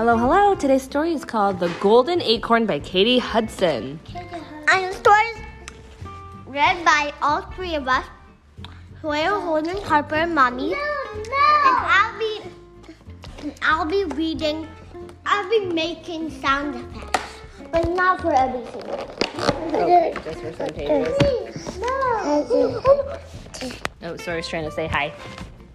Hello, 0.00 0.16
hello. 0.16 0.54
Today's 0.54 0.82
story 0.82 1.12
is 1.12 1.26
called 1.26 1.60
The 1.60 1.68
Golden 1.78 2.22
Acorn 2.22 2.64
by 2.64 2.78
Katy 2.78 3.18
Hudson. 3.18 4.00
And 4.66 4.86
the 4.86 4.94
story 4.94 5.26
is 5.26 5.42
read 6.46 6.82
by 6.86 7.12
all 7.20 7.42
three 7.52 7.74
of 7.74 7.86
us. 7.86 8.06
Hoyle, 9.02 9.38
Holden, 9.42 9.76
Harper, 9.82 10.14
and 10.14 10.34
Mommy. 10.34 10.70
No, 10.70 10.76
no. 10.76 11.44
And 11.66 11.84
I'll 11.84 12.18
be 12.18 12.40
I'll 13.60 13.84
be 13.84 14.04
reading 14.16 14.66
I'll 15.26 15.50
be 15.50 15.66
making 15.66 16.30
sound 16.30 16.76
effects. 16.76 17.34
But 17.70 17.90
not 17.90 18.22
for 18.22 18.32
everything. 18.32 18.88
Okay, 19.74 20.14
just 20.24 20.40
for 20.40 20.52
some 20.54 20.68
pages. 20.70 21.78
No. 21.78 22.46
Oh, 24.02 24.16
sorry, 24.16 24.36
I 24.36 24.36
was 24.36 24.48
trying 24.48 24.64
to 24.64 24.70
say 24.70 24.86
hi. 24.86 25.12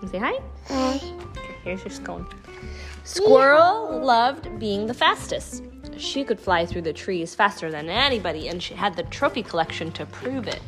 You 0.00 0.08
say 0.08 0.16
hi? 0.16 0.40
Uh, 0.70 0.98
Here's 1.66 1.82
your 1.82 1.90
scone. 1.90 2.28
Squirrel 3.02 4.00
loved 4.00 4.60
being 4.60 4.86
the 4.86 4.94
fastest. 4.94 5.64
She 5.96 6.22
could 6.22 6.38
fly 6.38 6.64
through 6.64 6.82
the 6.82 6.92
trees 6.92 7.34
faster 7.34 7.72
than 7.72 7.88
anybody, 7.88 8.46
and 8.46 8.62
she 8.62 8.74
had 8.74 8.94
the 8.94 9.02
trophy 9.02 9.42
collection 9.42 9.90
to 9.92 10.06
prove 10.06 10.46
it. 10.46 10.60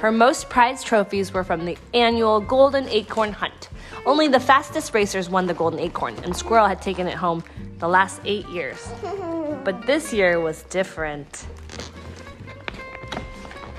Her 0.00 0.10
most 0.10 0.48
prized 0.48 0.86
trophies 0.86 1.34
were 1.34 1.44
from 1.44 1.66
the 1.66 1.76
annual 1.92 2.40
Golden 2.40 2.88
Acorn 2.88 3.32
Hunt. 3.34 3.68
Only 4.06 4.28
the 4.28 4.40
fastest 4.40 4.94
racers 4.94 5.28
won 5.28 5.46
the 5.46 5.52
Golden 5.52 5.78
Acorn, 5.78 6.16
and 6.24 6.34
Squirrel 6.34 6.68
had 6.68 6.80
taken 6.80 7.06
it 7.06 7.14
home 7.14 7.44
the 7.78 7.88
last 7.88 8.22
eight 8.24 8.48
years. 8.48 8.88
But 9.64 9.86
this 9.86 10.12
year 10.12 10.40
was 10.40 10.62
different. 10.64 11.46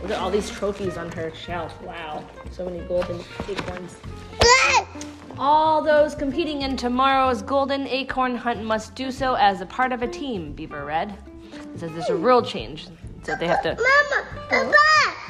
Look 0.04 0.12
at 0.12 0.20
all 0.20 0.30
these 0.30 0.50
trophies 0.50 0.98
on 0.98 1.10
her 1.14 1.34
shelf. 1.34 1.82
Wow, 1.82 2.26
so 2.52 2.66
many 2.66 2.82
golden 2.90 3.22
acorns. 3.48 3.96
All 5.38 5.82
those 5.82 6.14
competing 6.14 6.64
in 6.64 6.76
tomorrow's 6.76 7.42
Golden 7.42 7.88
Acorn 7.88 8.36
Hunt 8.36 8.66
must 8.66 8.96
do 8.96 9.12
so 9.12 9.36
as 9.36 9.62
a 9.62 9.66
part 9.66 9.94
of 9.94 10.02
a 10.02 10.08
team, 10.08 10.52
Beaver 10.52 10.84
read. 10.84 11.18
It 11.54 11.80
says 11.80 11.92
there's 11.94 12.10
a 12.10 12.16
rule 12.18 12.42
change. 12.42 12.90
So 13.24 13.38
they 13.38 13.48
have 13.48 13.62
to. 13.64 13.78
Mama, 13.78 14.74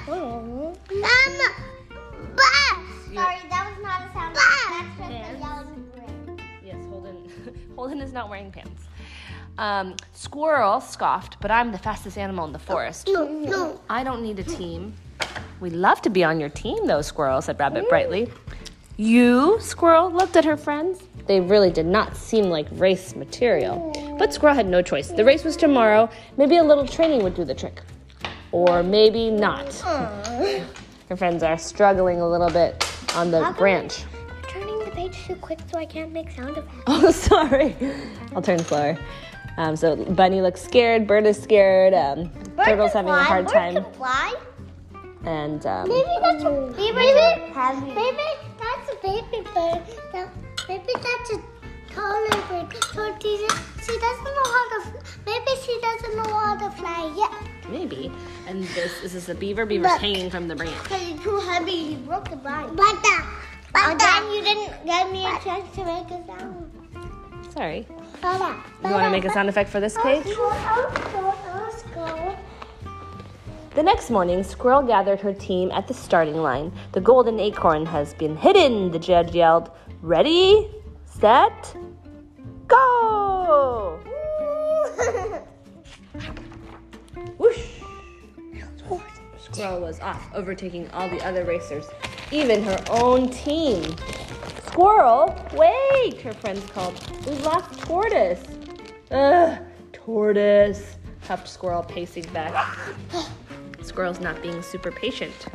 Mama, 0.08 0.73
Mama, 0.90 1.50
bus. 2.36 3.14
Sorry, 3.14 3.38
that 3.52 3.69
was 3.69 3.84
not 3.84 4.02
a 4.02 4.12
sound. 4.12 4.36
That's 4.36 4.97
just 4.97 5.12
a 5.12 5.40
yelling. 5.40 6.40
Yes, 6.66 6.84
Holden. 6.88 7.30
Holden 7.75 8.02
is 8.02 8.12
not 8.12 8.28
wearing 8.28 8.52
pants. 8.52 8.86
Um, 9.58 9.96
Squirrel 10.14 10.82
scoffed, 10.82 11.40
but 11.40 11.52
I'm 11.52 11.72
the 11.72 11.78
fastest 11.78 12.18
animal 12.18 12.46
in 12.46 12.54
the 12.54 12.59
forest. 12.59 13.08
No, 13.12 13.28
no. 13.28 13.80
I 13.90 14.04
don't 14.04 14.23
need 14.23 14.40
a 14.40 14.44
team. 14.44 14.94
We'd 15.59 15.73
love 15.73 16.02
to 16.02 16.09
be 16.09 16.23
on 16.23 16.40
your 16.40 16.50
team, 16.50 16.88
though, 16.88 17.02
Squirrel, 17.02 17.42
said 17.42 17.59
Rabbit 17.59 17.88
brightly. 17.88 18.31
You, 18.98 19.58
Squirrel, 19.59 20.12
looked 20.12 20.36
at 20.36 20.46
her 20.46 20.58
friends. 20.58 21.02
They 21.26 21.40
really 21.40 21.72
did 21.72 21.86
not 21.86 22.16
seem 22.18 22.46
like 22.46 22.68
race 22.74 23.16
material. 23.16 23.92
But 24.20 24.34
Squirrel 24.34 24.56
had 24.56 24.68
no 24.68 24.81
choice. 24.81 25.09
The 25.09 25.24
race 25.26 25.44
was 25.44 25.56
tomorrow. 25.56 26.09
Maybe 26.38 26.58
a 26.58 26.64
little 26.64 26.88
training 26.88 27.24
would 27.24 27.34
do 27.36 27.46
the 27.46 27.56
trick. 27.56 27.81
Or 28.52 28.84
maybe 28.84 29.31
not. 29.31 29.74
Her 31.09 31.16
friends 31.18 31.44
are 31.44 31.58
struggling 31.58 32.22
a 32.22 32.28
little 32.30 32.50
bit 32.50 32.84
on 33.16 33.31
the 33.31 33.54
branch. 33.58 34.04
You're 34.14 34.42
turning 34.50 34.80
the 34.80 34.92
page 34.92 35.18
too 35.26 35.36
quick, 35.36 35.59
so 35.72 35.78
I 35.78 35.86
can't 35.86 36.12
make 36.12 36.30
sound 36.31 36.58
effects. 36.58 36.84
Oh, 36.88 37.12
sorry. 37.12 37.76
I'll 38.36 38.42
turn 38.42 38.59
slower. 38.59 38.98
Um, 39.58 39.76
so 39.76 39.96
Bunny 39.96 40.42
looks 40.42 40.62
scared. 40.62 41.06
Bird 41.08 41.26
is 41.26 41.42
scared. 41.42 41.94
Um, 41.94 42.32
Turtle's 42.66 42.94
having 42.94 43.12
a 43.12 43.23
hard 43.23 43.48
time. 43.48 43.76
Can 43.76 43.94
fly. 43.94 44.34
And 45.26 45.66
um, 45.66 45.88
Maybe 45.88 46.09
that's 46.22 46.44
a 46.44 46.73
baby. 46.76 46.94
Maybe, 46.96 47.94
maybe 47.94 48.24
that's 48.59 48.90
a 48.92 48.96
baby 49.02 49.44
bird. 49.54 49.81
That- 50.12 50.30
Maybe 50.70 50.94
that's 50.96 51.30
a 51.31 51.42
taller 51.94 52.42
bird. 52.48 52.74
So 52.94 53.14
she 53.22 53.38
she 53.38 54.00
doesn't 54.00 54.24
know 54.24 54.48
how 54.56 54.70
to. 54.81 54.94
Maybe 55.25 55.52
she 55.66 55.80
doesn't 55.81 56.16
know 56.16 56.34
how 56.34 56.56
to 56.58 56.72
fly 56.78 57.13
yet. 57.18 57.69
maybe. 57.69 58.12
And 58.47 58.63
this, 58.63 59.02
this 59.02 59.13
is 59.13 59.25
the 59.25 59.36
beaver. 59.36 59.66
Beaver's 59.66 59.92
Look. 59.92 60.02
hanging 60.02 60.30
from 60.30 60.47
the 60.47 60.56
branch. 60.56 60.75
Because 60.84 61.08
you're 61.09 61.18
too 61.19 61.40
heavy, 61.40 61.72
you 61.72 61.97
broke 61.97 62.30
the 62.30 62.38
vine. 62.38 62.75
But 62.75 63.02
that, 63.03 63.25
but 63.74 64.00
then 64.00 64.31
you 64.31 64.42
didn't 64.42 64.86
give 64.86 65.12
me 65.12 65.25
a 65.25 65.38
chance 65.44 65.74
to 65.75 65.86
make 65.86 66.09
a 66.12 66.25
sound. 66.28 66.72
Sorry. 67.53 67.86
You 68.24 68.90
want 68.90 69.03
to 69.06 69.12
make 69.12 69.25
a 69.25 69.30
sound 69.30 69.47
effect 69.47 69.69
for 69.69 69.80
this 69.80 69.96
page? 70.02 70.25
The 73.75 73.84
next 73.84 74.09
morning, 74.09 74.44
Squirrel 74.44 74.81
gathered 74.81 75.19
her 75.19 75.34
team 75.34 75.69
at 75.72 75.88
the 75.88 75.94
starting 75.94 76.38
line. 76.38 76.72
The 76.94 77.02
golden 77.02 77.40
acorn 77.40 77.86
has 77.86 78.16
been 78.16 78.36
hidden, 78.36 78.90
the 78.90 78.97
judge 78.97 79.36
yelled. 79.36 79.69
Ready, 80.02 80.68
set, 81.06 81.75
go! 82.68 84.00
Whoosh! 87.38 87.68
Squirrel 89.38 89.81
was 89.81 90.00
off, 90.00 90.28
overtaking 90.34 90.90
all 90.92 91.08
the 91.08 91.24
other 91.24 91.44
racers, 91.44 91.86
even 92.31 92.63
her 92.63 92.84
own 92.90 93.30
team. 93.30 93.96
Squirrel, 94.73 95.35
wait! 95.53 96.19
Her 96.22 96.34
friends 96.34 96.66
called. 96.72 97.00
We've 97.28 97.45
lost 97.45 97.79
Tortoise. 97.81 98.44
Ugh, 99.11 99.59
Tortoise, 99.91 100.95
huffed 101.28 101.47
Squirrel, 101.47 101.84
pacing 101.84 102.25
back. 102.34 102.75
Squirrel's 103.83 104.19
not 104.19 104.41
being 104.41 104.63
super 104.63 104.91
patient. 104.91 105.45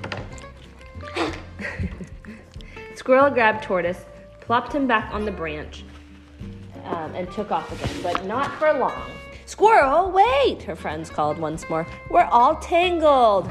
Squirrel 2.94 3.28
grabbed 3.28 3.64
Tortoise, 3.64 4.04
plopped 4.40 4.72
him 4.72 4.86
back 4.86 5.12
on 5.12 5.24
the 5.24 5.32
branch, 5.32 5.82
um, 6.84 7.12
and 7.16 7.28
took 7.32 7.50
off 7.50 7.72
again, 7.72 7.96
but 8.04 8.24
not 8.24 8.52
for 8.60 8.72
long. 8.72 9.10
Squirrel, 9.46 10.12
wait! 10.12 10.62
Her 10.62 10.76
friends 10.76 11.10
called 11.10 11.38
once 11.38 11.68
more. 11.68 11.88
We're 12.08 12.22
all 12.26 12.54
tangled. 12.54 13.50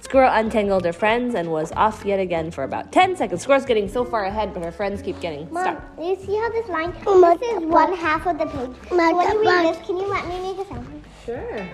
Squirrel 0.00 0.30
untangled 0.32 0.84
her 0.84 0.92
friends 0.92 1.34
and 1.34 1.50
was 1.50 1.72
off 1.72 2.04
yet 2.04 2.20
again 2.20 2.50
for 2.50 2.64
about 2.64 2.92
10 2.92 3.16
seconds. 3.16 3.42
Squirrel's 3.42 3.64
getting 3.64 3.88
so 3.88 4.04
far 4.04 4.24
ahead, 4.24 4.52
but 4.54 4.62
her 4.62 4.72
friends 4.72 5.02
keep 5.02 5.20
getting 5.20 5.50
Mom, 5.52 5.62
stuck. 5.64 5.96
do 5.96 6.02
you 6.02 6.16
see 6.16 6.36
how 6.36 6.50
this 6.50 6.68
line? 6.68 6.92
This 6.92 7.42
is 7.42 7.62
one 7.64 7.94
half 7.96 8.26
of 8.26 8.38
the 8.38 8.46
page. 8.46 8.70
So 8.88 8.96
when 8.96 9.30
you 9.32 9.40
read 9.44 9.74
this, 9.74 9.86
can 9.86 9.96
you 9.96 10.06
let 10.06 10.26
me 10.28 10.40
make 10.52 10.66
a 10.66 10.68
sound? 10.68 11.04
Sure. 11.24 11.68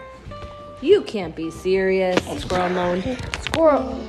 You 0.80 1.02
can't 1.02 1.36
be 1.36 1.50
serious, 1.50 2.18
Squirrel 2.40 2.70
moaned. 2.70 3.18
Squirrel. 3.42 4.02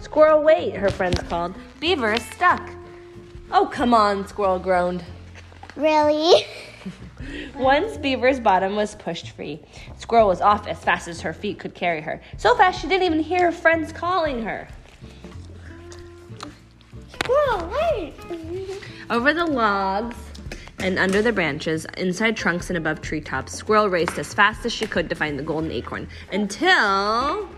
Squirrel, 0.00 0.42
wait, 0.42 0.76
her 0.76 0.90
friends 0.90 1.20
called. 1.28 1.54
Beaver 1.80 2.12
is 2.12 2.24
stuck. 2.26 2.70
Oh, 3.50 3.66
come 3.66 3.94
on, 3.94 4.26
Squirrel 4.28 4.58
groaned. 4.58 5.04
Really? 5.76 6.44
Once 7.56 7.96
Beaver's 7.96 8.40
bottom 8.40 8.74
was 8.74 8.94
pushed 8.96 9.30
free, 9.30 9.60
Squirrel 9.98 10.28
was 10.28 10.40
off 10.40 10.66
as 10.66 10.78
fast 10.78 11.06
as 11.06 11.20
her 11.20 11.32
feet 11.32 11.58
could 11.58 11.74
carry 11.74 12.00
her. 12.00 12.20
So 12.36 12.56
fast 12.56 12.80
she 12.80 12.88
didn't 12.88 13.04
even 13.04 13.20
hear 13.20 13.46
her 13.46 13.52
friends 13.52 13.92
calling 13.92 14.42
her. 14.42 14.66
Squirrel, 17.12 17.72
wait. 17.92 18.14
Over 19.08 19.32
the 19.32 19.46
logs 19.46 20.16
and 20.80 20.98
under 20.98 21.22
the 21.22 21.32
branches, 21.32 21.86
inside 21.96 22.36
trunks 22.36 22.70
and 22.70 22.76
above 22.76 23.00
treetops, 23.00 23.52
Squirrel 23.52 23.88
raced 23.88 24.18
as 24.18 24.34
fast 24.34 24.66
as 24.66 24.72
she 24.72 24.86
could 24.86 25.08
to 25.08 25.14
find 25.14 25.38
the 25.38 25.42
golden 25.42 25.70
acorn 25.70 26.08
until 26.32 27.48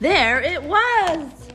there 0.00 0.40
it 0.42 0.62
was. 0.62 1.48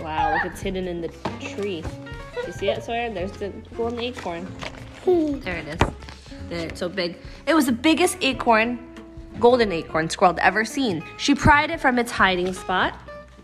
Wow, 0.00 0.34
look, 0.34 0.52
it's 0.52 0.60
hidden 0.60 0.86
in 0.86 1.00
the 1.00 1.08
tree. 1.40 1.82
You 2.46 2.52
see 2.52 2.68
it, 2.68 2.84
Sawyer? 2.84 3.12
There's 3.12 3.32
the 3.32 3.48
golden 3.76 3.98
acorn. 3.98 4.46
There 5.44 5.56
it 5.56 5.68
is. 5.68 5.78
There, 6.48 6.66
it's 6.66 6.80
so 6.80 6.88
big. 6.88 7.18
It 7.46 7.54
was 7.54 7.66
the 7.66 7.72
biggest 7.72 8.18
acorn, 8.20 8.78
golden 9.38 9.72
acorn 9.72 10.10
Squirrel 10.10 10.34
had 10.34 10.42
ever 10.42 10.64
seen. 10.64 11.02
She 11.16 11.34
pried 11.34 11.70
it 11.70 11.80
from 11.80 11.98
its 11.98 12.10
hiding 12.10 12.52
spot, 12.52 12.94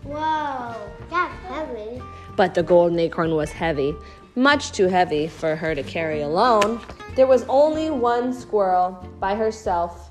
Whoa, 0.03 0.75
that's 1.09 1.33
heavy. 1.45 2.01
but 2.35 2.53
the 2.53 2.63
golden 2.63 2.99
acorn 2.99 3.35
was 3.35 3.51
heavy. 3.51 3.95
Much 4.35 4.71
too 4.71 4.87
heavy 4.87 5.27
for 5.27 5.55
her 5.55 5.73
to 5.75 5.83
carry 5.83 6.21
alone. 6.21 6.81
There 7.15 7.27
was 7.27 7.45
only 7.47 7.89
one 7.89 8.33
squirrel 8.33 9.07
by 9.19 9.35
herself 9.35 10.09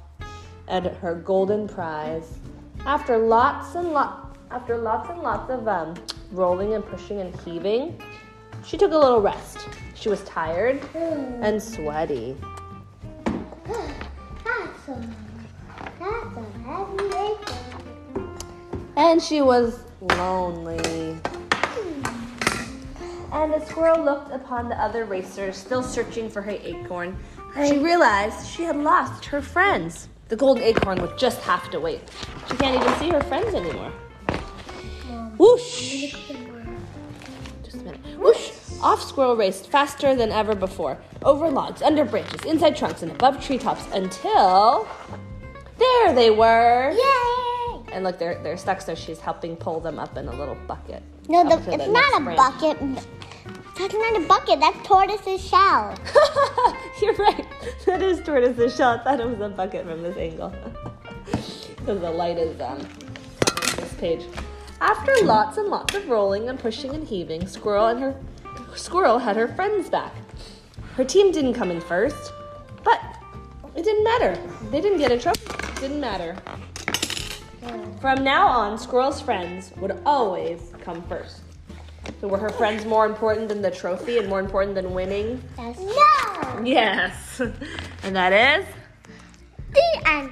and 0.69 0.87
her 0.87 1.15
golden 1.17 1.69
prize. 1.69 2.39
After 2.87 3.19
lots 3.19 3.75
and 3.75 3.93
lots, 3.93 4.39
after 4.51 4.79
lots 4.79 5.11
and 5.11 5.21
lots 5.21 5.51
of 5.51 5.67
um, 5.69 5.95
rolling 6.31 6.75
and 6.75 6.85
pushing 6.87 7.21
and 7.21 7.35
heaving, 7.41 8.01
she 8.65 8.77
took 8.77 8.93
a 8.93 8.99
little 8.99 9.21
rest. 9.21 9.69
She 9.95 10.09
was 10.09 10.23
tired 10.25 10.81
and 10.95 11.63
sweaty. 11.63 12.37
That's 13.65 14.89
a, 14.89 15.09
that's 15.99 16.37
a 16.37 16.45
heavy. 16.65 17.37
And 18.97 19.23
she 19.23 19.43
was 19.43 19.85
lonely. 20.01 21.17
And 23.33 23.53
the 23.53 23.65
squirrel 23.65 24.05
looked 24.05 24.33
upon 24.33 24.69
the 24.69 24.79
other 24.81 25.05
racers, 25.07 25.57
still 25.57 25.83
searching 25.83 26.29
for 26.29 26.43
her 26.43 26.51
acorn. 26.51 27.17
She 27.55 27.79
realized 27.79 28.47
she 28.47 28.63
had 28.63 28.77
lost 28.77 29.25
her 29.27 29.41
friends. 29.41 30.09
The 30.29 30.37
golden 30.37 30.63
acorn 30.63 31.01
would 31.01 31.19
just 31.19 31.41
have 31.41 31.71
to 31.71 31.81
wait. 31.81 32.01
She 32.49 32.57
can't 32.57 32.81
even 32.81 32.95
see 32.99 33.09
her 33.11 33.23
friends 33.23 33.55
anymore. 33.55 33.93
Whoosh! 35.37 36.15
Just 37.63 37.77
a 37.77 37.85
minute. 37.85 38.01
Whoosh! 38.19 38.52
Off 38.83 39.01
Squirrel 39.01 39.37
raced 39.37 39.71
faster 39.71 40.17
than 40.17 40.33
ever 40.33 40.55
before, 40.57 40.99
over 41.23 41.49
logs, 41.49 41.83
under 41.83 42.05
branches, 42.05 42.45
inside 42.45 42.77
trunks, 42.77 43.03
and 43.03 43.13
above 43.13 43.45
treetops 43.45 43.87
until. 43.93 44.89
There 45.79 46.13
they 46.15 46.31
were! 46.31 46.91
Yay! 46.91 47.93
And 47.93 48.03
look, 48.05 48.19
they're, 48.19 48.43
they're 48.43 48.57
stuck, 48.57 48.81
so 48.81 48.95
she's 48.95 49.21
helping 49.21 49.57
pull 49.57 49.79
them 49.79 49.99
up 49.99 50.17
in 50.17 50.27
a 50.27 50.35
little 50.35 50.57
bucket. 50.67 51.03
No, 51.29 51.45
the, 51.45 51.73
it's 51.73 51.87
not 51.87 52.21
a 52.21 52.25
branch. 52.25 52.37
bucket. 52.37 52.79
That's 53.79 53.95
not 53.95 54.17
a 54.17 54.27
bucket. 54.27 54.61
That's 54.61 54.87
tortoise's 54.87 55.47
shell. 55.47 55.95
You're 57.01 57.15
right. 57.15 57.47
That 57.87 58.03
is 58.03 58.21
tortoise's 58.21 58.75
shell. 58.77 58.99
I 58.99 59.05
thought 59.05 59.21
it 59.21 59.27
was 59.27 59.41
a 59.41 59.49
bucket 59.49 59.87
from 59.87 60.03
this 60.03 60.17
angle. 60.17 60.53
Because 61.77 62.01
the 62.01 62.11
light 62.13 62.39
is 62.39 62.61
um, 62.61 62.79
covering 63.41 63.77
this 63.77 63.93
page. 63.95 64.23
After 64.81 65.13
lots 65.25 65.57
and 65.57 65.67
lots 65.67 65.97
of 65.97 66.09
rolling 66.09 66.49
and 66.49 66.57
pushing 66.57 66.95
and 66.95 67.05
heaving, 67.05 67.45
Squirrel 67.49 67.89
and 67.89 67.99
her 68.01 68.15
Squirrel 68.77 69.19
had 69.19 69.37
her 69.37 69.49
friends 69.49 69.89
back. 69.89 70.13
Her 70.97 71.05
team 71.05 71.33
didn't 71.33 71.55
come 71.55 71.71
in 71.71 71.81
first, 71.81 72.33
but 72.85 73.01
it 73.75 73.85
didn't 73.85 74.05
matter. 74.05 74.39
They 74.71 74.81
didn't 74.81 74.99
get 74.99 75.13
a 75.13 75.19
trophy. 75.19 75.41
It 75.47 75.81
didn't 75.81 76.01
matter. 76.01 76.37
From 78.01 78.25
now 78.25 78.47
on, 78.47 78.79
Squirrel's 78.79 79.21
friends 79.21 79.73
would 79.77 80.01
always 80.05 80.73
come 80.81 81.03
first. 81.03 81.43
So 82.21 82.29
were 82.29 82.39
her 82.39 82.51
friends 82.51 82.85
more 82.85 83.07
important 83.07 83.49
than 83.49 83.63
the 83.63 83.71
trophy 83.71 84.19
and 84.19 84.29
more 84.29 84.41
important 84.41 84.75
than 84.75 84.93
winning? 84.93 85.43
no! 85.59 86.63
Yes. 86.65 87.41
And 88.03 88.17
that 88.17 88.33
is 88.33 88.67
The 89.73 90.11
end. 90.11 90.31